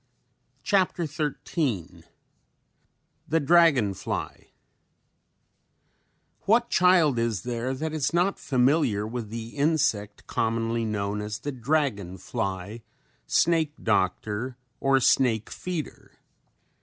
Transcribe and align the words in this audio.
CHAPTER 0.63 1.05
XIII 1.05 2.03
THE 3.27 3.39
DRAGON 3.39 3.93
FLY 3.93 4.49
What 6.47 6.71
child 6.71 7.19
is 7.19 7.43
there 7.43 7.75
that 7.75 7.93
is 7.93 8.11
not 8.11 8.39
familiar 8.39 9.05
with 9.05 9.29
the 9.29 9.49
insect 9.49 10.25
commonly 10.25 10.85
known 10.85 11.21
as 11.21 11.37
the 11.37 11.51
dragon 11.51 12.17
fly, 12.17 12.81
snake 13.27 13.75
doctor 13.83 14.57
or 14.79 14.99
snake 14.99 15.51
feeder? 15.51 16.13